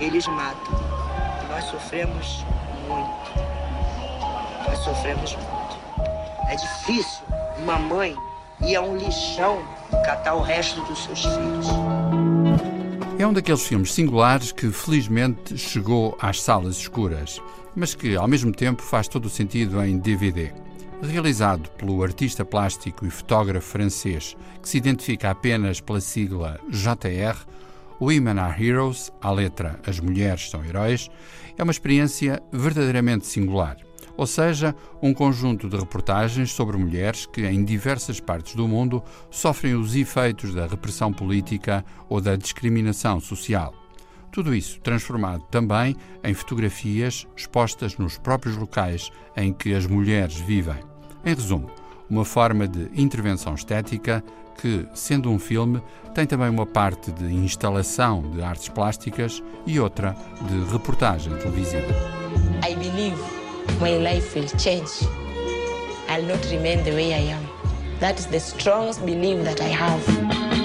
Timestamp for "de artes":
58.32-58.68